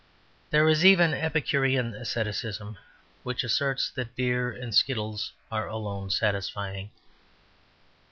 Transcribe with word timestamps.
There 0.49 0.67
is 0.67 0.83
even 0.83 1.13
epicurean 1.13 1.93
asceticism, 1.93 2.79
which 3.21 3.43
asserts 3.43 3.91
that 3.91 4.15
beer 4.15 4.49
and 4.49 4.73
skittles 4.73 5.31
are 5.51 5.67
alone 5.67 6.09
satisfying. 6.09 6.89